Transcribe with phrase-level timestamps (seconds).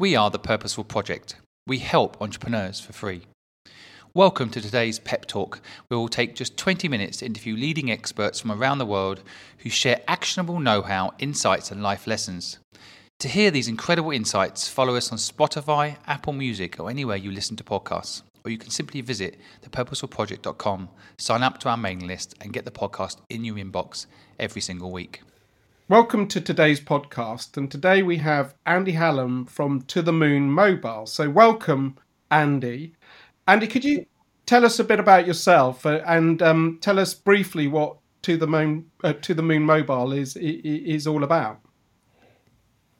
[0.00, 1.34] We are the Purposeful Project.
[1.66, 3.22] We help entrepreneurs for free.
[4.14, 8.38] Welcome to today's Pep Talk, where we'll take just 20 minutes to interview leading experts
[8.38, 9.24] from around the world
[9.58, 12.60] who share actionable know how, insights, and life lessons.
[13.18, 17.56] To hear these incredible insights, follow us on Spotify, Apple Music, or anywhere you listen
[17.56, 18.22] to podcasts.
[18.44, 19.36] Or you can simply visit
[19.68, 24.06] thepurposefulproject.com, sign up to our mailing list, and get the podcast in your inbox
[24.38, 25.22] every single week.
[25.90, 31.06] Welcome to today's podcast, and today we have Andy Hallam from To the Moon Mobile.
[31.06, 31.96] So, welcome,
[32.30, 32.92] Andy.
[33.46, 34.04] Andy, could you
[34.44, 38.46] tell us a bit about yourself uh, and um, tell us briefly what To the
[38.46, 41.58] Moon uh, To the Moon Mobile is is all about?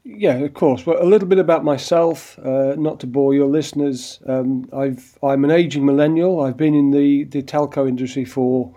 [0.02, 0.86] Yeah, of course.
[0.86, 4.19] Well, a little bit about myself, uh, not to bore your listeners.
[4.27, 6.41] Um, I've I'm an aging millennial.
[6.41, 8.75] I've been in the the telco industry for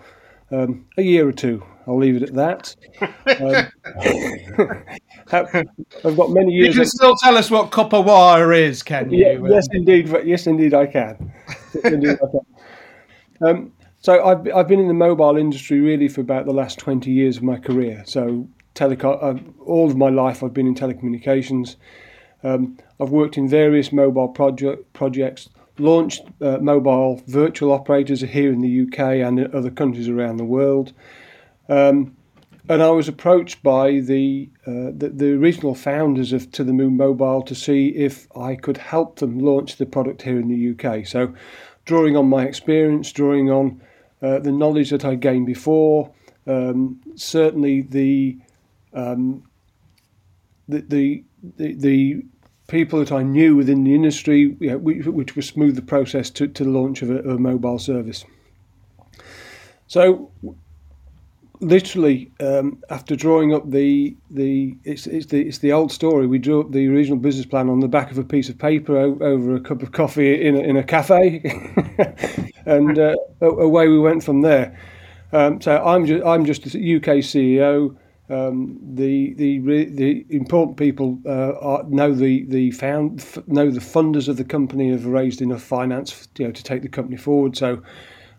[0.51, 1.63] um, a year or two.
[1.87, 2.75] I'll leave it at that.
[3.25, 3.67] Um,
[6.03, 6.75] I've got many years.
[6.75, 9.25] You can still tell us what copper wire is, can you?
[9.25, 10.07] Yeah, yes, indeed.
[10.25, 11.33] Yes, indeed, I can.
[11.83, 12.39] Indeed, I can.
[13.43, 17.09] Um, so I've I've been in the mobile industry really for about the last twenty
[17.09, 18.03] years of my career.
[18.05, 21.75] So telecom, uh, all of my life I've been in telecommunications.
[22.43, 25.49] Um, I've worked in various mobile project projects,
[25.81, 30.45] launched uh, mobile virtual operators here in the UK and in other countries around the
[30.45, 30.93] world.
[31.69, 32.15] Um,
[32.69, 36.95] and I was approached by the, uh, the, the original founders of To the Moon
[36.95, 41.05] Mobile to see if I could help them launch the product here in the UK.
[41.05, 41.33] So,
[41.85, 43.81] drawing on my experience, drawing on
[44.21, 46.11] uh, the knowledge that I gained before,
[46.45, 48.37] um, certainly the,
[48.93, 49.43] um,
[50.67, 51.23] the, the
[51.57, 52.23] the the
[52.67, 56.29] people that I knew within the industry, you know, which, which was smooth the process
[56.31, 58.25] to, to the launch of a, a mobile service.
[59.87, 60.31] So
[61.59, 66.25] literally um, after drawing up the the it's, it's the it's the old story.
[66.27, 68.97] We drew up the original business plan on the back of a piece of paper
[68.97, 71.41] o- over a cup of coffee in a, in a cafe,
[72.65, 74.77] and uh, away we went from there.
[75.33, 77.95] Um, so I'm just I'm just UK CEO.
[78.31, 84.29] Um, the the the important people uh, are, know the the found know the funders
[84.29, 87.57] of the company have raised enough finance you know to take the company forward.
[87.57, 87.83] So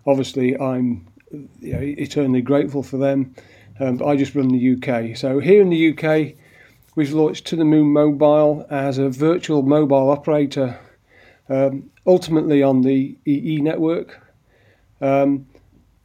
[0.06, 1.06] obviously I'm
[1.60, 3.34] you know, eternally grateful for them.
[3.80, 5.14] Um, I just run the UK.
[5.16, 6.36] So here in the UK,
[6.94, 10.78] we've launched To the Moon Mobile as a virtual mobile operator,
[11.48, 14.20] um, ultimately on the EE network.
[15.00, 15.47] Um,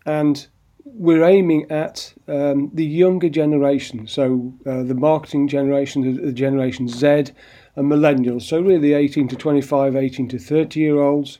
[0.06, 0.48] and
[0.94, 7.08] we're aiming at um, the younger generation, so uh, the marketing generation, the, generation Z,
[7.76, 8.44] and millennials.
[8.44, 11.40] So really 18 to 25, 18 to 30 year olds.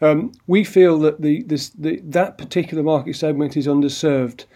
[0.00, 4.46] Um, we feel that the, this, the, that particular market segment is underserved,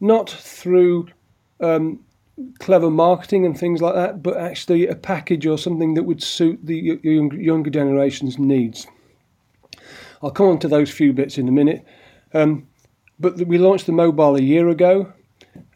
[0.00, 1.08] not through
[1.60, 2.00] um,
[2.58, 6.58] clever marketing and things like that, but actually a package or something that would suit
[6.62, 8.86] the younger generation's needs.
[10.22, 11.84] I'll come on to those few bits in a minute.
[12.34, 12.68] Um,
[13.18, 15.12] but we launched the mobile a year ago,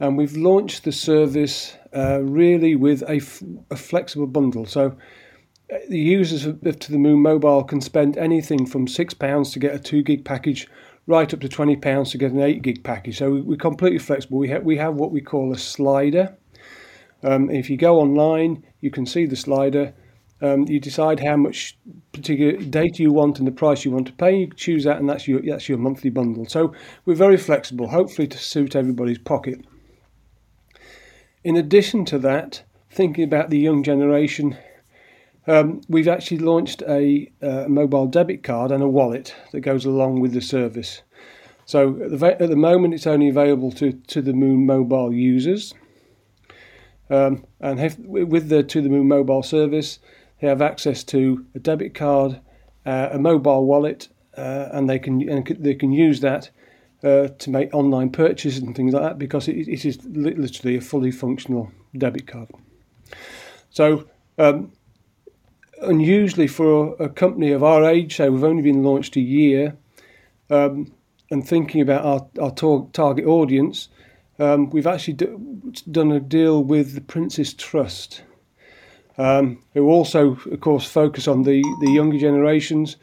[0.00, 4.66] and we've launched the service uh, really with a, flexible bundle.
[4.66, 4.96] So
[5.88, 9.78] the users of To the Moon Mobile can spend anything from £6 to get a
[9.78, 10.68] 2 gig package
[11.06, 13.18] right up to £20 to get an 8 gig package.
[13.18, 14.38] So we're completely flexible.
[14.38, 16.36] We, ha- we have what we call a slider.
[17.22, 19.94] Um, if you go online, you can see the slider.
[20.42, 21.78] Um, you decide how much
[22.12, 24.40] particular data you want and the price you want to pay.
[24.40, 26.46] You choose that, and that's your that's your monthly bundle.
[26.46, 26.74] So
[27.06, 29.64] we're very flexible, hopefully to suit everybody's pocket.
[31.42, 34.58] In addition to that, thinking about the young generation,
[35.46, 40.20] um, we've actually launched a, uh, mobile debit card and a wallet that goes along
[40.20, 41.02] with the service.
[41.66, 45.72] So at the, at the moment, it's only available to, to the Moon mobile users.
[47.08, 50.00] Um, and with the To the Moon mobile service,
[50.40, 52.40] they have access to a debit card,
[52.84, 56.50] uh, a mobile wallet, uh, and they can and they can use that
[57.02, 60.80] uh, to make online purchases and things like that because it, it is literally a
[60.80, 62.48] fully functional debit card.
[63.70, 64.06] So
[64.38, 64.72] um,
[65.82, 69.76] unusually for a company of our age, so we've only been launched a year,
[70.50, 70.92] um,
[71.30, 73.88] and thinking about our, our tar- target audience,
[74.38, 75.14] um, we've actually
[75.90, 78.22] done a deal with the Prince's Trust,
[79.18, 82.96] um, who also, of course, focus on the, the younger generations,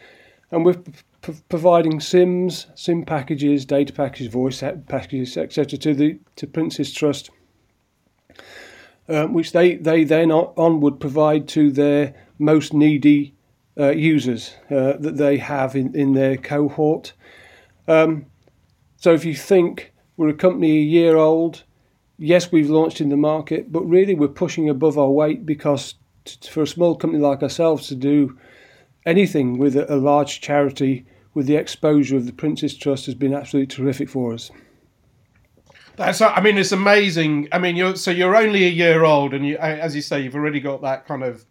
[0.52, 0.76] and we're
[1.22, 7.30] p- providing SIMs, SIM packages, data packages, voice packages, etc., to the to Prince's Trust.
[9.10, 13.36] Um, which they, they then on would provide to their most needy
[13.78, 17.12] uh, users uh, that they have in, in their cohort.
[17.86, 18.28] Um,
[18.96, 21.64] so if you think we're a company a year old,
[22.18, 26.52] yes, we've launched in the market, but really we're pushing above our weight because to,
[26.52, 28.38] for a small company like ourselves to do
[29.06, 33.34] anything with a, a large charity with the exposure of the Prince's Trust has been
[33.34, 34.52] absolutely terrific for us.
[35.96, 37.48] That's, I mean, it's amazing.
[37.52, 40.36] I mean, you're so you're only a year old, and you, as you say, you've
[40.36, 41.46] already got that kind of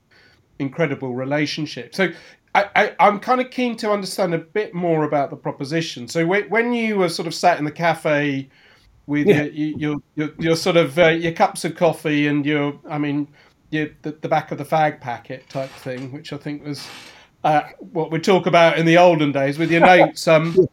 [0.59, 1.95] incredible relationship.
[1.95, 2.09] So,
[2.55, 6.09] I, I, am kind of keen to understand a bit more about the proposition.
[6.09, 8.49] So, when you were sort of sat in the cafe
[9.07, 9.45] with yeah.
[9.45, 13.29] your, your, your, your, sort of uh, your cups of coffee and your, I mean,
[13.73, 16.87] your, the, the back of the fag packet type thing, which I think was
[17.45, 20.29] uh, what we talk about in the olden days with your notes.
[20.29, 20.57] Um,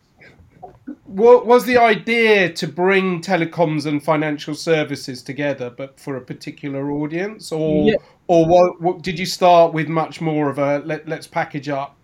[1.06, 6.92] what was the idea to bring telecoms and financial services together, but for a particular
[6.92, 7.96] audience, or yeah.
[8.28, 11.98] or what, what, did you start with much more of a let, us package up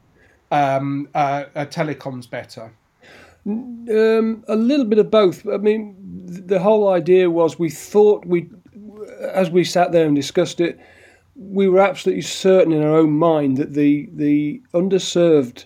[0.51, 2.71] um, uh, telecoms better?
[3.47, 5.47] Um, a little bit of both.
[5.47, 5.95] I mean,
[6.25, 8.49] the whole idea was we thought we,
[9.21, 10.79] as we sat there and discussed it,
[11.35, 15.65] we were absolutely certain in our own mind that the the underserved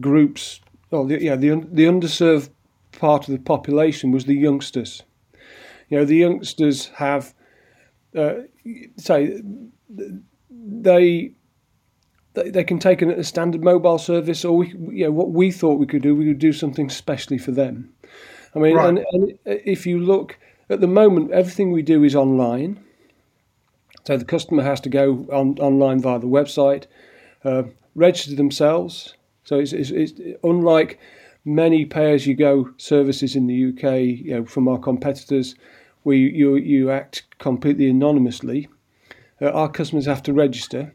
[0.00, 0.60] groups,
[0.90, 2.50] or the, yeah, the the underserved
[2.92, 5.02] part of the population was the youngsters.
[5.88, 7.34] You know, the youngsters have,
[8.16, 8.34] uh,
[8.96, 9.40] say,
[10.50, 11.32] they
[12.34, 15.86] they can take a standard mobile service, or we, you know, what we thought we
[15.86, 17.92] could do, we could do something specially for them.
[18.54, 18.88] I mean, right.
[18.88, 20.38] and, and, if you look
[20.68, 22.82] at the moment, everything we do is online.
[24.06, 26.86] So the customer has to go on, online via the website,
[27.44, 27.64] uh,
[27.96, 29.14] register themselves.
[29.42, 30.12] So it's, it's, it's
[30.44, 31.00] unlike
[31.44, 35.56] many pay-as-you-go services in the UK, you know, from our competitors,
[36.04, 38.68] where you, you, you act completely anonymously.
[39.42, 40.94] Uh, our customers have to register,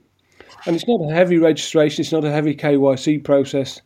[0.66, 2.02] and it's not a heavy registration.
[2.02, 3.82] It's not a heavy KYC process,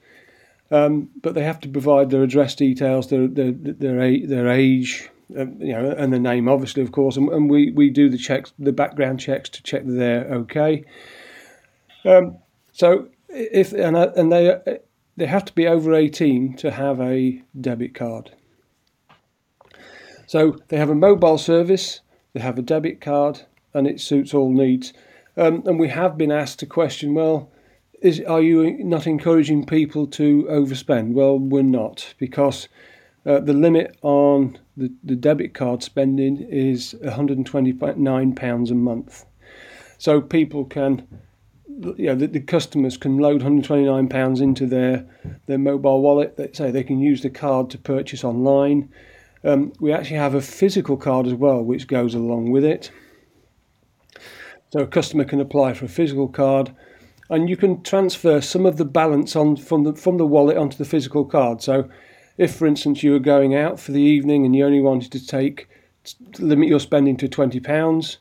[0.69, 5.59] um, but they have to provide their address details, their their their, their age, um,
[5.59, 7.17] you know, and the name, obviously, of course.
[7.17, 10.83] And, and, we, we do the checks, the background checks to check that they're okay.
[12.05, 12.37] Um,
[12.71, 14.59] so if and and they
[15.17, 18.31] they have to be over 18 to have a debit card.
[20.27, 22.01] So they have a mobile service,
[22.33, 23.41] they have a debit card,
[23.73, 24.93] and it suits all needs.
[25.37, 27.51] Um, and we have been asked to question, well,
[28.01, 31.13] is, are you not encouraging people to overspend?
[31.13, 32.67] Well, we're not, because
[33.25, 39.25] uh, the limit on the, the debit card spending is £129 a month.
[39.97, 41.07] So people can
[41.97, 45.05] you know, the, the, customers can load 129 pounds into their
[45.45, 46.37] their mobile wallet.
[46.37, 48.89] They say they can use the card to purchase online.
[49.43, 52.91] Um, we actually have a physical card as well, which goes along with it.
[54.71, 56.73] So a customer can apply for a physical card,
[57.29, 60.77] and you can transfer some of the balance on from the from the wallet onto
[60.77, 61.61] the physical card.
[61.61, 61.89] So,
[62.37, 65.25] if for instance you were going out for the evening and you only wanted to
[65.25, 65.69] take
[66.39, 68.17] limit your spending to 20 pounds,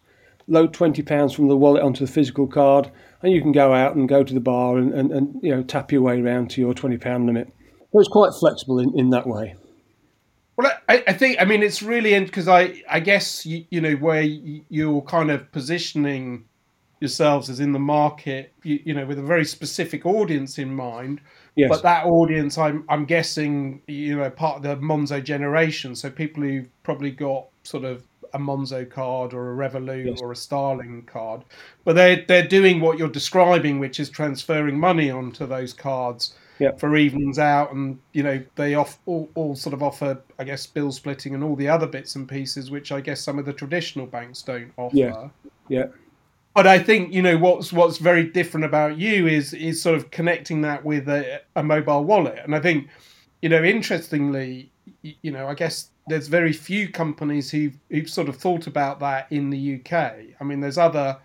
[0.47, 2.91] load 20 pounds from the wallet onto the physical card
[3.25, 5.63] and you can go out and go to the bar and, and, and you know
[5.63, 7.51] tap your way around to your twenty pound limit.
[7.91, 9.55] So it's quite flexible in, in that way.
[10.57, 13.95] Well, I, I think I mean it's really because I I guess you, you know
[13.95, 16.45] where you're kind of positioning
[17.01, 21.21] yourselves as in the market, you, you know, with a very specific audience in mind.
[21.57, 21.69] Yes.
[21.69, 26.43] But that audience, I'm I'm guessing, you know, part of the Monzo generation, so people
[26.43, 28.03] who've probably got sort of
[28.33, 30.21] a Monzo card or a Revolut yes.
[30.21, 31.43] or a Starling card,
[31.85, 36.81] but they're they're doing what you're describing, which is transferring money onto those cards yep.
[36.81, 40.67] for evenings out, and you know they off all, all sort of offer, I guess,
[40.67, 43.53] bill splitting and all the other bits and pieces, which I guess some of the
[43.53, 44.97] traditional banks don't offer.
[44.97, 45.29] Yeah.
[45.69, 45.87] Yeah.
[46.55, 50.11] But I think you know what's what's very different about you is is sort of
[50.11, 52.89] connecting that with a, a mobile wallet, and I think
[53.43, 54.71] you know interestingly,
[55.03, 59.27] you know, I guess there's very few companies who've who've sort of thought about that
[59.31, 59.95] in the UK.
[60.41, 61.19] I mean, there's other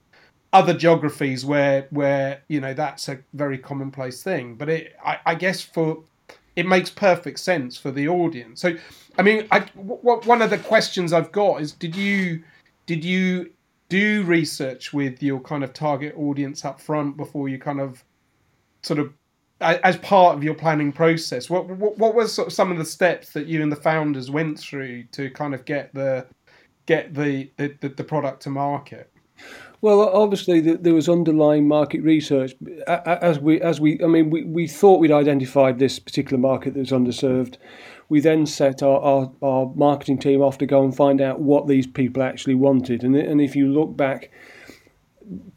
[0.52, 5.36] other geographies where where you know that's a very commonplace thing, but it I, I
[5.36, 6.04] guess for
[6.56, 8.60] it makes perfect sense for the audience.
[8.60, 8.76] So,
[9.18, 12.44] I mean, I, w- one of the questions I've got is, did you
[12.86, 13.52] did you
[13.90, 18.04] do research with your kind of target audience up front before you kind of
[18.82, 19.14] sort of
[19.62, 22.86] as part of your planning process, what what, what was sort of some of the
[22.86, 26.26] steps that you and the founders went through to kind of get the
[26.86, 29.12] get the the, the product to market?
[29.82, 32.54] Well, obviously there was underlying market research
[32.88, 36.80] as we as we I mean we, we thought we'd identified this particular market that
[36.80, 37.58] was underserved.
[38.10, 41.68] We then set our, our, our marketing team off to go and find out what
[41.68, 43.04] these people actually wanted.
[43.04, 44.32] And and if you look back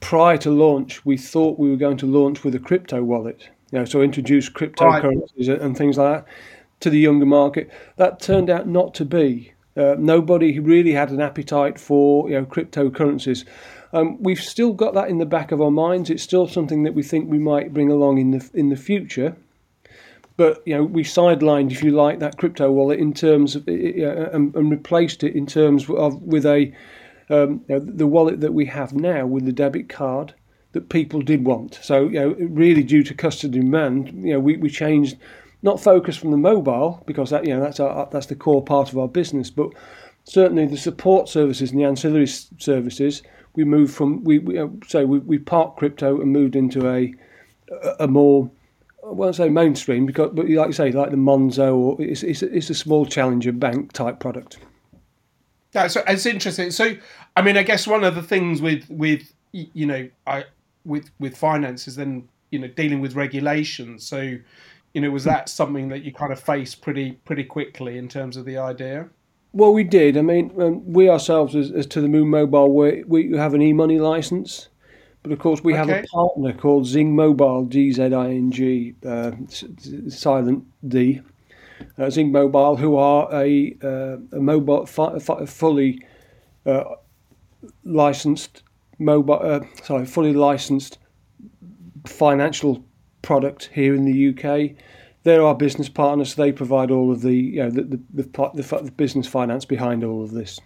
[0.00, 3.78] prior to launch, we thought we were going to launch with a crypto wallet you
[3.78, 5.61] know, so introduce cryptocurrencies right.
[5.61, 6.32] and things like that
[6.80, 7.71] to the younger market.
[7.97, 12.44] That turned out not to be Uh, nobody really had an appetite for you know
[12.44, 13.47] cryptocurrencies.
[13.94, 16.11] Um, we've still got that in the back of our minds.
[16.11, 19.35] It's still something that we think we might bring along in the in the future.
[20.37, 23.73] But you know, we sidelined, if you like, that crypto wallet in terms of uh,
[23.73, 26.73] and, and, replaced it in terms of with a
[27.31, 30.35] um, you know, the wallet that we have now with the debit card
[30.73, 31.79] that people did want.
[31.83, 35.17] So you know, really due to customer demand, you know, we, we changed
[35.62, 38.91] not focus from the mobile because that you know that's our that's the core part
[38.91, 39.71] of our business, but
[40.25, 43.23] certainly the support services and the ancillary services
[43.55, 47.15] we moved from we, we say we, we parked crypto and moved into a
[47.99, 48.51] a more
[49.04, 52.42] I won't say mainstream because but like you say like the Monzo or it's it's,
[52.42, 54.59] it's a small challenger bank type product.
[55.75, 56.71] Yeah, so it's interesting.
[56.71, 56.94] So
[57.37, 60.44] I mean, I guess one of the things with with you know I
[60.85, 64.06] with with finances then you know dealing with regulations.
[64.06, 64.38] So
[64.94, 68.37] you know was that something that you kind of faced pretty pretty quickly in terms
[68.37, 69.09] of the idea?
[69.54, 70.16] Well, we did.
[70.16, 73.61] I mean, um, we ourselves, as, as to the Moon Mobile, we, we have an
[73.61, 74.68] e-money license,
[75.23, 75.79] but of course we okay.
[75.79, 79.33] have a partner called Dzing Mobile, D Z I N G, uh,
[80.09, 81.21] silent D,
[81.99, 86.05] uh, Dzing Mobile, who are a, uh, a mobile fi- fi- fully
[86.67, 86.85] uh,
[87.85, 88.62] licensed
[88.99, 90.99] mobile, uh, sorry, fully licensed
[92.07, 92.85] financial
[93.23, 94.76] product here in the UK
[95.23, 96.35] they're our business partners.
[96.35, 99.64] So they provide all of the you know the the, the, the, the business finance
[99.64, 100.61] behind all of this.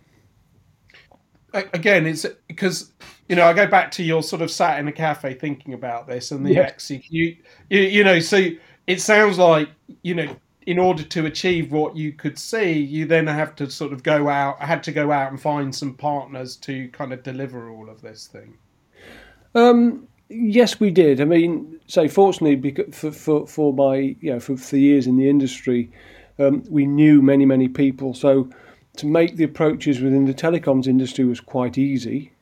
[1.73, 2.93] Again, it's because
[3.29, 6.07] you know I go back to your sort of sat in a cafe thinking about
[6.07, 6.61] this and the yeah.
[6.61, 7.39] execute.
[7.71, 8.49] You, you know, so
[8.87, 9.69] it sounds like
[10.03, 10.37] you know
[10.67, 14.29] in order to achieve what you could see, you then have to sort of go
[14.29, 14.57] out.
[14.61, 18.03] I had to go out and find some partners to kind of deliver all of
[18.03, 18.59] this thing.
[19.55, 21.21] Um, Yes, we did.
[21.21, 25.17] I mean, say fortunately, because for, for, for my you know for, for years in
[25.17, 25.91] the industry,
[26.39, 28.13] um, we knew many many people.
[28.13, 28.51] So
[28.97, 32.33] to make the approaches within the telecoms industry was quite easy.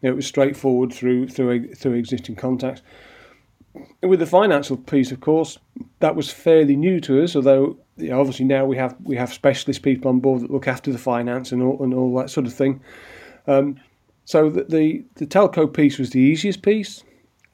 [0.00, 2.82] You know, it was straightforward through through through existing contacts.
[4.02, 5.58] With the financial piece, of course,
[6.00, 7.34] that was fairly new to us.
[7.34, 10.68] Although you know, obviously now we have we have specialist people on board that look
[10.68, 12.80] after the finance and all and all that sort of thing.
[13.46, 13.80] Um,
[14.24, 17.02] so the, the the telco piece was the easiest piece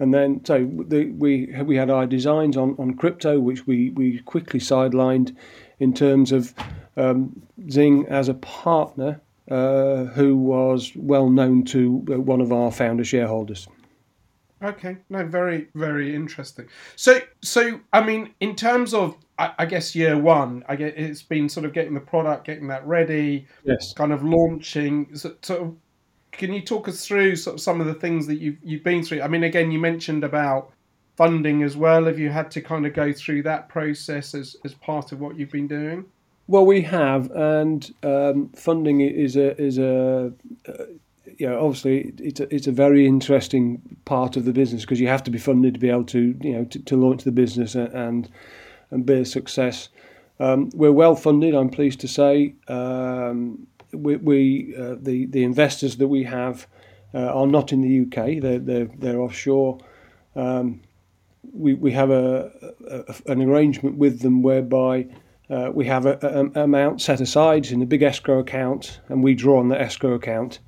[0.01, 4.19] and then, so the, we we had our designs on, on crypto, which we, we
[4.21, 5.37] quickly sidelined
[5.81, 6.55] in terms of
[6.97, 9.21] um, Dzing as a partner
[9.51, 13.67] uh, who was well known to uh, one of our founder shareholders.
[14.63, 16.69] Okay, no, very very interesting.
[16.95, 21.23] So so I mean, in terms of I, I guess year one, I get it's
[21.23, 25.17] been sort of getting the product, getting that ready, yes, kind of launching.
[25.17, 25.77] So, of
[26.33, 29.03] can you talk us through sort of some of the things that you've you've been
[29.03, 29.23] through?
[29.23, 30.73] I mean, again, you mentioned about
[31.21, 32.07] funding as well.
[32.07, 35.37] Have you had to kind of go through that process as as part of what
[35.37, 36.07] you've been doing?
[36.49, 40.33] Well, we have, and um, funding is a is a
[40.67, 40.73] uh,
[41.37, 45.09] you know, obviously it's a, it's a very interesting part of the business because you
[45.09, 47.75] have to be funded to be able to you know to, to launch the business
[47.75, 48.31] and
[48.91, 49.91] and be a success.
[50.39, 52.55] Um, we're well funded, I'm pleased to say.
[52.67, 56.67] Um, we, we uh, the the investors that we have
[57.13, 58.41] uh, are not in the UK.
[58.41, 59.81] They're they're, they're offshore.
[60.35, 60.81] Um,
[61.53, 62.51] we we have a,
[62.89, 65.07] a, an arrangement with them whereby
[65.49, 69.59] uh, we have an amount set aside in a big escrow account, and we draw
[69.59, 70.61] on the escrow account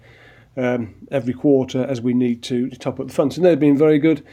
[0.56, 3.36] um, every quarter as we need to, to top up the funds.
[3.36, 4.24] And they've been very good.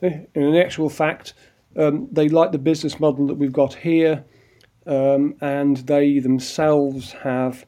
[0.00, 1.34] In actual fact,
[1.76, 4.24] um, they like the business model that we've got here,
[4.86, 7.66] um, and they themselves have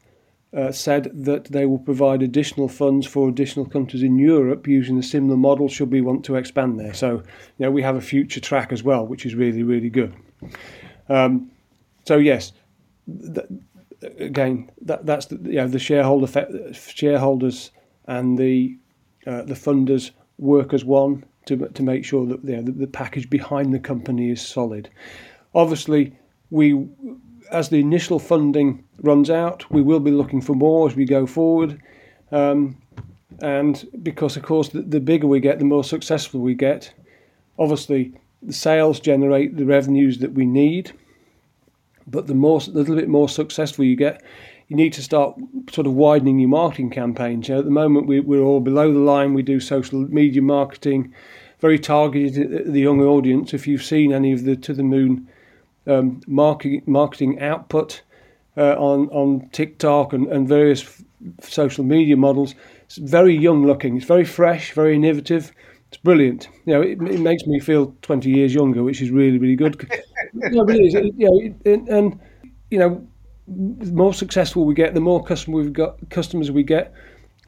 [0.57, 5.03] uh, said that they will provide additional funds for additional countries in Europe using a
[5.03, 6.93] similar model should we want to expand there.
[6.93, 7.17] So,
[7.59, 10.15] you know, we have a future track as well, which is really, really good.
[11.09, 11.51] Um,
[12.05, 12.53] so, yes,
[13.07, 13.47] th-
[14.19, 17.71] again, that, that's the, you know, the shareholder fe- shareholders
[18.07, 18.77] and the
[19.27, 22.87] uh, the funders work as one to to make sure that you know, the, the
[22.87, 24.91] package behind the company is solid.
[25.55, 26.17] Obviously,
[26.51, 26.75] we
[27.53, 31.27] as the initial funding runs out, we will be looking for more as we go
[31.27, 31.81] forward.
[32.31, 32.77] Um,
[33.41, 36.93] and because, of course, the, the, bigger we get, the more successful we get.
[37.59, 40.93] Obviously, the sales generate the revenues that we need,
[42.07, 44.23] but the more, little bit more successful you get,
[44.69, 45.39] you need to start
[45.71, 47.51] sort of widening your marketing campaigns.
[47.51, 49.35] At the moment, we, we're all below the line.
[49.35, 51.13] We do social media marketing,
[51.61, 53.53] very targeted at the young audience.
[53.53, 55.29] If you've seen any of the To the Moon
[55.87, 58.03] um, marketing, marketing output
[58.57, 61.03] uh, on, on TikTok and, and various f-
[61.43, 62.55] social media models.
[62.85, 65.53] It's very young looking, it's very fresh, very innovative.
[65.89, 66.49] It's brilliant.
[66.65, 69.91] You know, it, it makes me feel 20 years younger, which is really, really good.
[70.33, 70.95] no, it is.
[70.95, 72.19] It, you know, it, and,
[72.71, 73.07] you know,
[73.47, 76.95] the more successful we get, the more customer we've got, customers we get,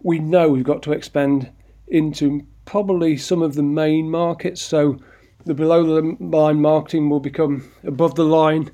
[0.02, 1.50] we know we've got to expand
[1.88, 4.60] into probably some of the main markets.
[4.60, 4.98] So
[5.44, 8.70] the below the line marketing will become above the line.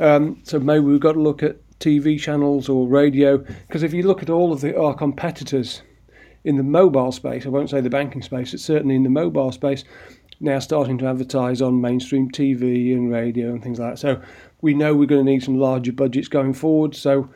[0.00, 4.02] Um, so maybe we've got to look at TV channels or radio because if you
[4.04, 5.82] look at all of the, our competitors
[6.44, 9.52] in the mobile space, I won't say the banking space, it's certainly in the mobile
[9.52, 9.84] space,
[10.40, 13.98] now starting to advertise on mainstream TV and radio and things like that.
[13.98, 14.20] So
[14.60, 16.94] we know we're going to need some larger budgets going forward.
[16.94, 17.30] So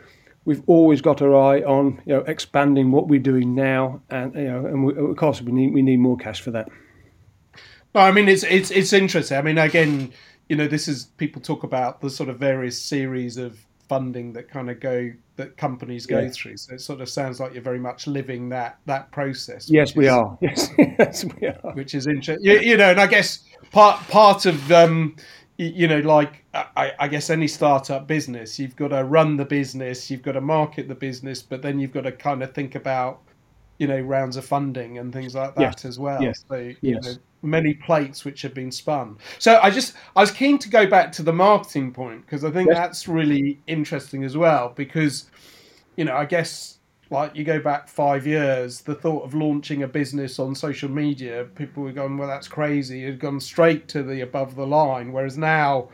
[0.45, 4.45] we've always got our eye on you know expanding what we're doing now, and you
[4.45, 6.69] know, and we, of course we need we need more cash for that.
[7.99, 9.37] No, I mean it's it's it's interesting.
[9.37, 10.13] I mean, again,
[10.49, 14.49] you know, this is people talk about the sort of various series of funding that
[14.49, 16.29] kind of go that companies go yeah.
[16.29, 16.59] through.
[16.59, 19.69] So it sort of sounds like you're very much living that that process.
[19.69, 20.39] Yes, we is, are.
[20.41, 21.73] Yes, yes, we are.
[21.73, 22.45] Which is interesting.
[22.45, 25.17] You, you, know, and I guess part part of um,
[25.57, 30.09] you know, like I, I, guess any startup business, you've got to run the business,
[30.09, 33.23] you've got to market the business, but then you've got to kind of think about,
[33.79, 35.85] you know, rounds of funding and things like that yes.
[35.85, 36.23] as well.
[36.23, 36.45] Yes.
[36.49, 37.05] So, you yes.
[37.05, 39.17] know, many plates which have been spun.
[39.39, 42.51] So I just I was keen to go back to the marketing point because I
[42.51, 42.79] think yes.
[42.79, 45.31] that's really interesting as well because,
[45.97, 46.79] you know, I guess
[47.11, 51.47] like you go back five years, the thought of launching a business on social media,
[51.55, 53.01] people were going, well, that's crazy.
[53.01, 55.13] You'd gone straight to the above the line.
[55.13, 55.89] Whereas now,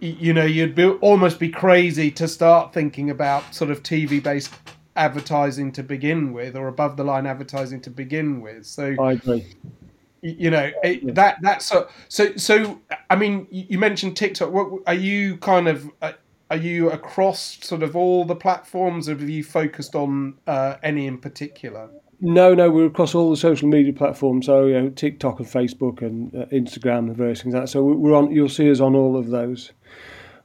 [0.00, 4.52] you know, you'd be, almost be crazy to start thinking about sort of TV based
[4.94, 8.66] advertising to begin with or above the line advertising to begin with.
[8.66, 9.46] So I agree.
[10.22, 12.80] You know it, that that's so so so.
[13.10, 14.52] I mean, you mentioned TikTok.
[14.52, 15.90] What are you kind of?
[16.00, 16.12] Uh,
[16.48, 21.06] are you across sort of all the platforms, or have you focused on uh, any
[21.06, 21.88] in particular?
[22.20, 24.46] No, no, we're across all the social media platforms.
[24.46, 27.68] So you know, TikTok and Facebook and uh, Instagram and various things like that.
[27.68, 28.30] So we're on.
[28.30, 29.72] You'll see us on all of those,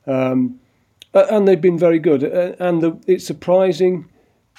[0.07, 0.59] um,
[1.13, 2.23] and they've been very good.
[2.23, 4.09] And the, it's surprising,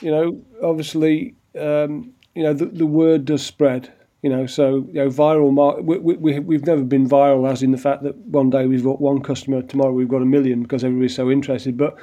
[0.01, 0.41] you know.
[0.63, 3.93] Obviously, um, you know the, the word does spread.
[4.23, 5.53] You know, so you know, viral.
[5.53, 8.83] Mar- we, we, we've never been viral, as in the fact that one day we've
[8.83, 11.77] got one customer, tomorrow we've got a million because everybody's so interested.
[11.77, 11.97] But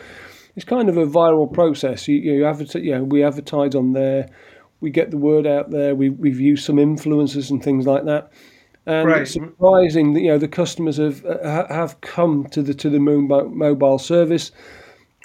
[0.56, 2.08] it's kind of a viral process.
[2.08, 4.30] You, you, advertise, you know, we advertise on there,
[4.80, 5.94] we get the word out there.
[5.94, 8.32] We, we've used some influencers and things like that.
[8.86, 9.22] And right.
[9.24, 13.00] it's surprising that you know the customers have uh, have come to the to the
[13.00, 14.52] Moon mobile service,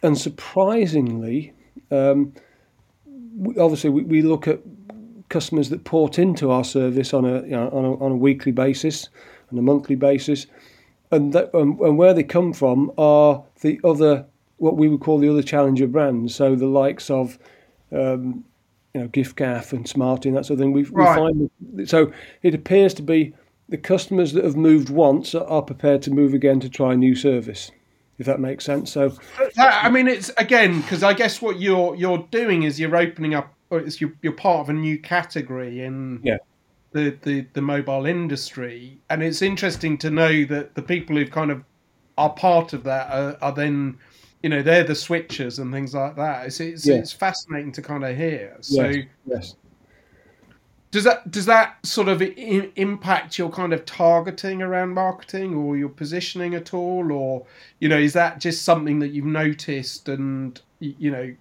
[0.02, 1.52] and surprisingly,
[1.90, 2.32] um,
[3.58, 4.60] obviously we, we look at
[5.30, 8.52] customers that port into our service on a, you know, on a, on a weekly
[8.52, 9.08] basis
[9.48, 10.46] and a monthly basis,
[11.10, 14.26] and, that, um, and where they come from are the other
[14.58, 16.34] what we would call the other challenger brands.
[16.34, 17.38] So the likes of
[17.90, 18.44] um,
[18.92, 20.72] you know giffgaff and Smarty and that sort of thing.
[20.72, 21.18] We, right.
[21.18, 22.12] we find so
[22.42, 23.32] it appears to be
[23.70, 27.14] the customers that have moved once are prepared to move again to try a new
[27.14, 27.70] service
[28.18, 28.92] if that makes sense.
[28.92, 29.14] So,
[29.56, 33.54] I mean, it's again because I guess what you're you're doing is you're opening up
[33.78, 36.38] it's you're, you're part of a new category in yeah.
[36.92, 41.50] the, the the mobile industry, and it's interesting to know that the people who kind
[41.50, 41.64] of
[42.18, 43.98] are part of that are, are then
[44.42, 46.46] you know they're the switchers and things like that.
[46.46, 48.56] It's it's, it's fascinating to kind of hear.
[48.60, 49.06] So yes.
[49.26, 49.54] yes.
[50.90, 55.76] Does that does that sort of I- impact your kind of targeting around marketing or
[55.76, 57.46] your positioning at all, or
[57.78, 61.34] you know is that just something that you've noticed and you know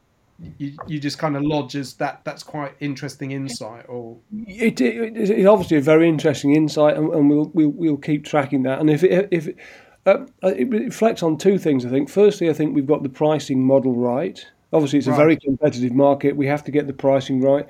[0.57, 4.17] you, you just kind of lodge as that that's quite interesting insight or?
[4.47, 8.63] It, it, it's obviously a very interesting insight and, and we'll, we'll, we'll keep tracking
[8.63, 8.79] that.
[8.79, 9.57] And if it, if it,
[10.05, 12.09] uh, it reflects on two things I think.
[12.09, 14.45] Firstly I think we've got the pricing model right.
[14.71, 16.35] Obviously it's a very competitive market.
[16.35, 17.65] We have to get the pricing right.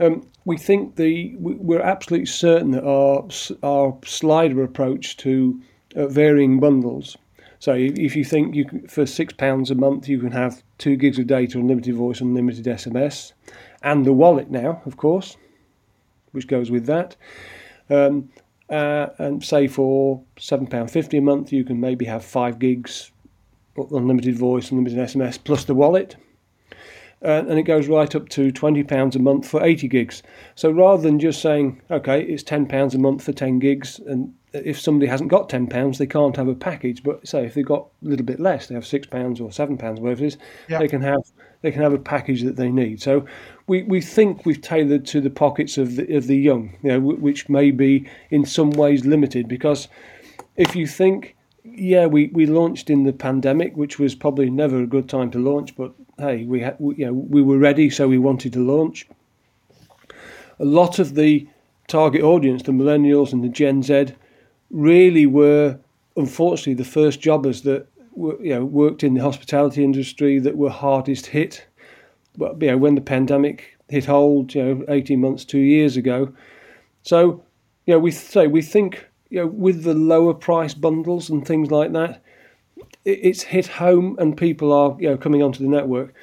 [0.00, 3.28] Um, we think the we're absolutely certain that our
[3.62, 5.60] our slider approach to
[5.94, 7.16] uh, varying bundles
[7.64, 10.96] so if you think you can, for six pounds a month you can have two
[10.96, 13.32] gigs of data, unlimited voice, unlimited SMS,
[13.82, 15.38] and the wallet now, of course,
[16.32, 17.16] which goes with that.
[17.88, 18.28] Um,
[18.68, 23.12] uh, and say for seven pound fifty a month, you can maybe have five gigs,
[23.78, 26.16] unlimited voice, unlimited SMS, plus the wallet.
[27.24, 30.22] Uh, and it goes right up to £20 a month for 80 gigs.
[30.54, 34.80] So rather than just saying, okay, it's £10 a month for 10 gigs and if
[34.80, 37.02] somebody hasn't got ten pounds, they can't have a package.
[37.02, 39.76] But say if they've got a little bit less, they have six pounds or seven
[39.76, 40.78] pounds, whatever it is, yeah.
[40.78, 41.22] they can have
[41.62, 43.02] they can have a package that they need.
[43.02, 43.26] So
[43.66, 47.00] we, we think we've tailored to the pockets of the of the young, you know,
[47.00, 49.88] which may be in some ways limited because
[50.56, 51.34] if you think,
[51.64, 55.38] yeah, we, we launched in the pandemic, which was probably never a good time to
[55.38, 58.60] launch, but hey, we had we, you know we were ready, so we wanted to
[58.60, 59.06] launch.
[60.58, 61.46] A lot of the
[61.88, 64.14] target audience, the millennials and the Gen Z,
[64.70, 65.78] really were
[66.16, 71.26] unfortunately the first jobbers that you know worked in the hospitality industry that were hardest
[71.26, 71.66] hit.
[72.36, 76.32] But you know when the pandemic hit hold, you know, eighteen months, two years ago.
[77.02, 77.44] So,
[77.86, 81.70] you know, we say we think you know with the lower price bundles and things
[81.70, 82.22] like that,
[83.04, 86.14] it's hit home and people are you know coming onto the network.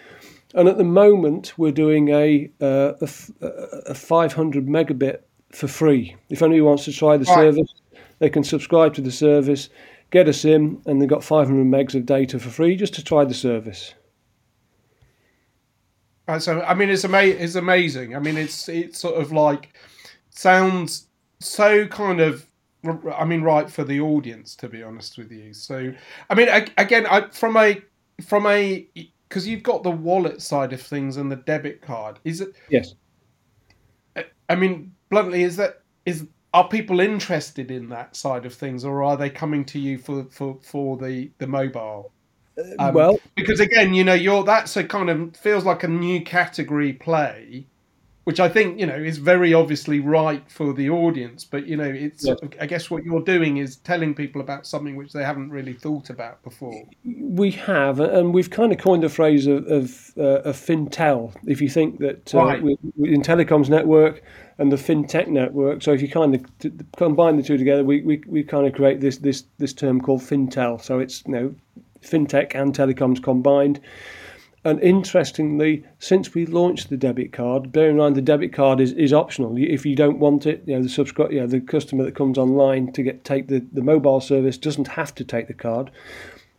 [0.53, 3.47] And at the moment, we're doing a uh, a,
[3.87, 5.19] a 500 megabit
[5.51, 6.15] for free.
[6.29, 7.73] If anybody wants to try the service,
[8.19, 9.69] they can subscribe to the service,
[10.11, 13.23] get a SIM, and they've got 500 megs of data for free just to try
[13.23, 13.93] the service.
[16.27, 18.15] Right, so I mean, it's ama- it's amazing.
[18.15, 19.73] I mean, it's it's sort of like
[20.29, 21.07] sounds
[21.39, 22.45] so kind of
[22.83, 25.53] I mean, right for the audience, to be honest with you.
[25.53, 25.93] So,
[26.29, 27.81] I mean, again, I, from a
[28.23, 28.87] from a
[29.27, 32.19] because you've got the wallet side of things and the debit card.
[32.23, 32.55] Is it?
[32.69, 32.95] Yes.
[34.49, 39.03] I mean, bluntly, is that is are people interested in that side of things, or
[39.03, 42.11] are they coming to you for for for the the mobile?
[42.57, 45.87] Uh, um, well, because again, you know, you're that's a kind of feels like a
[45.87, 47.67] new category play
[48.23, 51.43] which I think you know is very obviously right for the audience.
[51.43, 52.37] But you know, it's yes.
[52.59, 56.09] I guess what you're doing is telling people about something which they haven't really thought
[56.09, 56.83] about before.
[57.03, 61.33] We have, and we've kind of coined the phrase of of, uh, of fintel.
[61.47, 64.21] If you think that uh, we, in telecoms network
[64.59, 68.01] and the fintech network, so if you kind of t- combine the two together, we,
[68.01, 70.77] we, we kind of create this this this term called fintel.
[70.77, 71.55] So it's you know
[72.03, 73.79] fintech and telecoms combined.
[74.63, 78.91] And interestingly, since we launched the debit card, bear in mind the debit card is,
[78.93, 79.55] is optional.
[79.57, 82.37] If you don't want it, you know the subscribe, you know, the customer that comes
[82.37, 85.89] online to get take the, the mobile service doesn't have to take the card.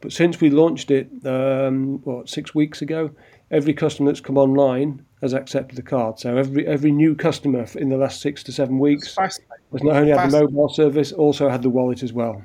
[0.00, 3.12] But since we launched it, um, what six weeks ago,
[3.52, 6.18] every customer that's come online has accepted the card.
[6.18, 9.38] So every every new customer in the last six to seven weeks has
[9.72, 12.42] not only had the mobile service, also had the wallet as well.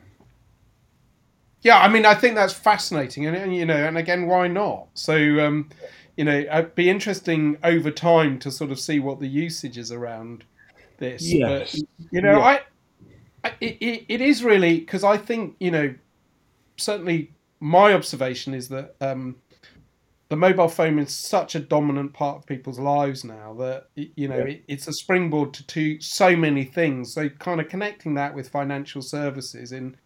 [1.68, 4.88] Yeah, I mean, I think that's fascinating, and, and you know, and again, why not?
[4.94, 5.68] So, um,
[6.16, 9.92] you know, it'd be interesting over time to sort of see what the usage is
[9.92, 10.46] around
[10.98, 11.22] this.
[11.22, 11.74] Yes.
[11.74, 12.46] But, you know, yeah.
[12.46, 12.62] I,
[13.44, 15.94] I it, it is really because I think you know,
[16.78, 19.36] certainly my observation is that um,
[20.30, 24.38] the mobile phone is such a dominant part of people's lives now that you know
[24.38, 24.54] yeah.
[24.54, 27.14] it, it's a springboard to, to so many things.
[27.14, 29.98] So, kind of connecting that with financial services in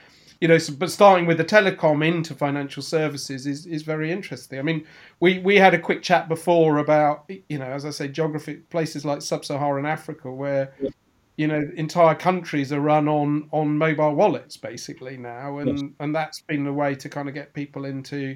[0.42, 4.58] you know, so, but starting with the telecom into financial services is, is very interesting.
[4.58, 4.86] I mean,
[5.20, 9.06] we, we had a quick chat before about, you know, as I say, geography, places
[9.06, 10.90] like sub-Saharan Africa where, yeah.
[11.38, 15.60] you know, entire countries are run on, on mobile wallets basically now.
[15.60, 15.90] And, yes.
[16.00, 18.36] and that's been the way to kind of get people into,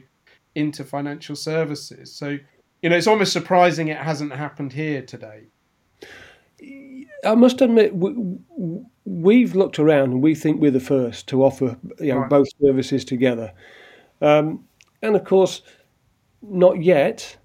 [0.53, 2.13] into financial services.
[2.13, 2.37] So,
[2.83, 5.45] you know, it's almost surprising it hasn't happened here today.
[7.25, 7.93] I must admit,
[9.05, 12.29] we've looked around and we think we're the first to offer you know, right.
[12.29, 13.51] both services together.
[14.21, 14.65] Um,
[15.01, 15.61] and of course,
[16.41, 17.38] not yet,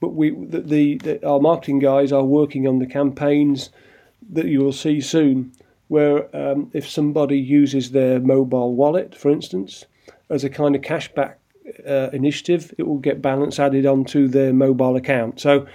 [0.00, 3.70] but we the, the, the, our marketing guys are working on the campaigns
[4.30, 5.52] that you will see soon.
[5.88, 9.86] Where um, if somebody uses their mobile wallet, for instance,
[10.28, 11.36] as a kind of cashback
[11.86, 15.40] uh, initiative, it will get balance added onto their mobile account.
[15.40, 15.66] So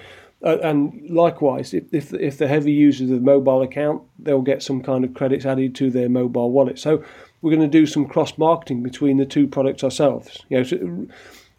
[0.43, 4.61] uh, and likewise, if, if, if the heavy users of the mobile account, they'll get
[4.61, 6.77] some kind of credits added to their mobile wallet.
[6.77, 7.03] So
[7.41, 10.43] we're going to do some cross marketing between the two products ourselves.
[10.49, 11.07] You know, so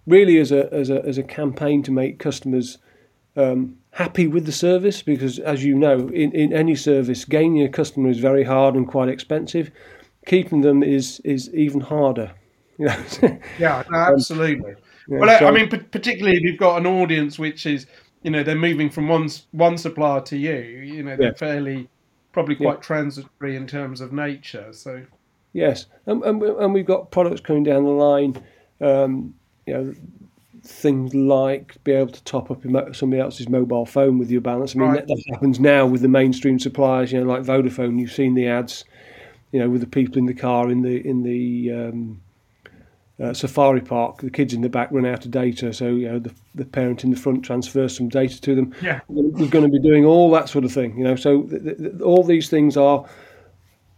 [0.07, 2.79] really as a as a as a campaign to make customers
[3.37, 7.69] um, happy with the service, because as you know, in, in any service, gaining a
[7.69, 9.71] customer is very hard and quite expensive.
[10.27, 12.33] Keeping them is is even harder.
[12.77, 13.39] You know?
[13.61, 14.73] yeah, no, absolutely.
[14.73, 14.77] Um,
[15.09, 17.87] yeah, well, so, I mean, particularly if you've got an audience which is
[18.25, 20.57] you know they're moving from one one supplier to you.
[20.57, 21.35] You know they're yeah.
[21.35, 21.89] fairly
[22.33, 22.81] probably quite yeah.
[22.81, 24.73] transitory in terms of nature.
[24.73, 25.05] So
[25.53, 28.43] yes, and, and, and we've got products coming down the line.
[28.81, 29.35] Um,
[29.67, 29.95] you know
[30.67, 32.63] things like be able to top up
[32.97, 34.75] somebody else's mobile phone with your balance.
[34.75, 35.07] I mean right.
[35.07, 37.13] that, that, happens now with the mainstream suppliers.
[37.13, 38.01] You know like Vodafone.
[38.01, 38.85] You've seen the ads.
[39.53, 42.23] You know with the people in the car in the in the um,
[43.23, 46.19] uh, safari park, the kids in the back run out of data, so you know
[46.19, 48.75] the, the parent in the front transfers some data to them.
[48.83, 51.17] Yeah, we're going to be doing all that sort of thing, you know.
[51.17, 53.07] So th- th- all these things are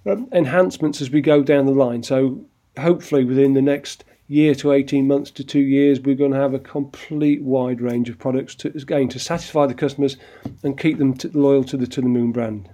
[0.07, 2.03] um, enhancements as we go down the line.
[2.03, 2.45] So
[2.79, 6.53] hopefully within the next year to 18 months to two years, we're going to have
[6.53, 10.17] a complete wide range of products to again to satisfy the customers
[10.63, 12.69] and keep them t- loyal to the to the Moon brand.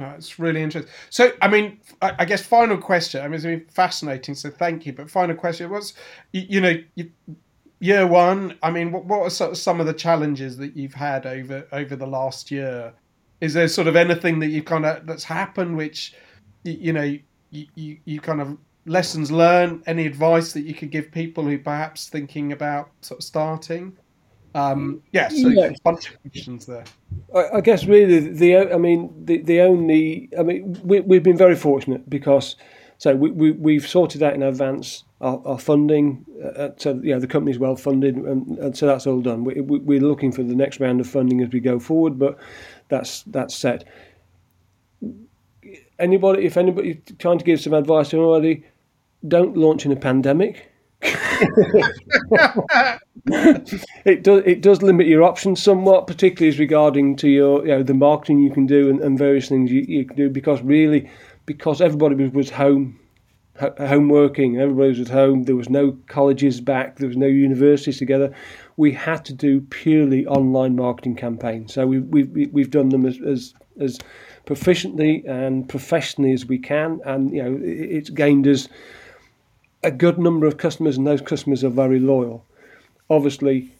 [0.00, 0.92] That's really interesting.
[1.10, 3.22] So, I mean, I, guess final question.
[3.22, 4.34] I mean, it's been fascinating.
[4.34, 4.92] So, thank you.
[4.92, 5.94] But final question was,
[6.32, 6.74] you, know,
[7.80, 8.56] year one.
[8.62, 11.66] I mean, what, what are sort of some of the challenges that you've had over
[11.72, 12.94] over the last year?
[13.40, 16.14] Is there sort of anything that you kind of that's happened which,
[16.64, 17.18] you, you know,
[17.50, 21.58] you, you, you kind of lessons learned, any advice that you could give people who
[21.58, 23.96] perhaps thinking about sort of starting?
[24.54, 25.66] Um, yeah, so Yeah.
[25.66, 26.84] a bunch of questions there.
[27.34, 31.36] I, I guess really the I mean the the only I mean we we've been
[31.36, 32.56] very fortunate because
[32.98, 36.24] so we, we we've sorted out in advance our, our funding
[36.56, 39.44] uh, so you know the company's well funded and, and so that's all done.
[39.44, 42.36] We, we we're looking for the next round of funding as we go forward, but
[42.88, 43.84] that's that's set.
[45.98, 48.64] Anybody, if anybody trying to give some advice to anybody,
[49.28, 50.69] don't launch in a pandemic.
[51.02, 51.92] It
[54.22, 57.94] does it does limit your options somewhat, particularly as regarding to your you know the
[57.94, 61.08] marketing you can do and, and various things you, you can do because really
[61.46, 62.98] because everybody was, was home
[63.58, 67.26] ho- home working everybody was at home there was no colleges back there was no
[67.26, 68.32] universities together.
[68.76, 71.74] We had to do purely online marketing campaigns.
[71.74, 73.98] So we, we, we- we've done them as, as as
[74.46, 78.68] proficiently and professionally as we can and you know it, it's gained us
[79.82, 82.44] a good number of customers and those customers are very loyal.
[83.08, 83.72] Obviously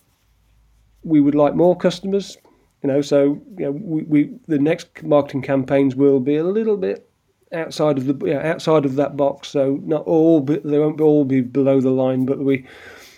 [1.02, 2.36] we would like more customers
[2.82, 6.76] you know so you know we, we the next marketing campaigns will be a little
[6.76, 7.08] bit
[7.52, 11.40] outside of the outside of that box so not all but they won't all be
[11.40, 12.58] below the line but we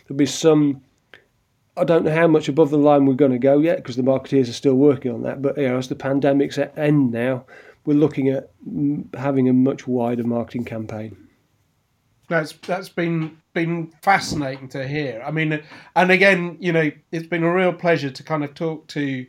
[0.06, 0.80] there'll be some
[1.76, 4.02] I don't know how much above the line we're going to go yet because the
[4.02, 7.44] marketeers are still working on that but you know as the pandemic's at end now
[7.84, 8.50] we're looking at
[9.14, 11.16] having a much wider marketing campaign
[12.28, 15.22] That's that's been been fascinating to hear.
[15.24, 15.62] I mean,
[15.96, 19.26] and again, you know, it's been a real pleasure to kind of talk to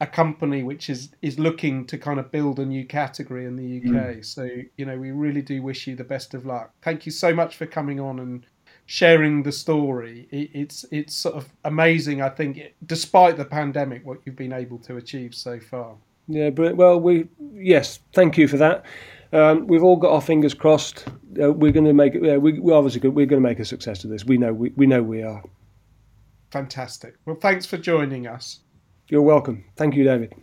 [0.00, 3.78] a company which is is looking to kind of build a new category in the
[3.78, 4.16] UK.
[4.16, 4.24] Mm.
[4.24, 6.72] So, you know, we really do wish you the best of luck.
[6.82, 8.44] Thank you so much for coming on and
[8.86, 10.28] sharing the story.
[10.30, 12.20] It, it's it's sort of amazing.
[12.20, 15.94] I think, despite the pandemic, what you've been able to achieve so far.
[16.26, 18.84] Yeah, but well, we yes, thank you for that.
[19.32, 21.06] Um, we've all got our fingers crossed.
[21.42, 22.22] Uh, we're going to make it.
[22.22, 23.14] Yeah, we, we're obviously good.
[23.14, 24.24] We're going to make a success of this.
[24.24, 24.52] We know.
[24.52, 25.42] We, we know we are.
[26.50, 27.14] Fantastic.
[27.24, 28.60] Well, thanks for joining us.
[29.08, 29.64] You're welcome.
[29.76, 30.34] Thank you, David.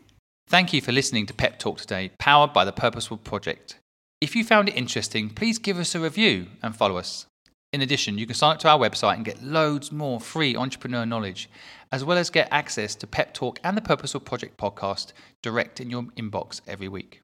[0.48, 3.80] Thank you for listening to Pep Talk today, powered by the Purposeful Project.
[4.20, 7.28] If you found it interesting, please give us a review and follow us.
[7.72, 11.06] In addition, you can sign up to our website and get loads more free entrepreneur
[11.06, 11.48] knowledge,
[11.92, 15.92] as well as get access to Pep Talk and the Purposeful Project podcast direct in
[15.92, 17.22] your inbox every week.